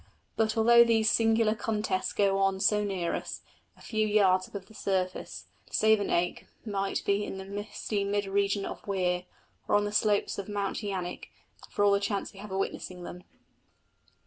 [0.35, 3.41] But, although these singular contests go on so near us,
[3.77, 8.87] a few yards above the surface, Savernake might be in the misty mid region of
[8.87, 9.25] Weir,
[9.67, 11.29] or on the slopes of Mount Yanik,
[11.69, 13.21] for all the chance we have of witnessing them.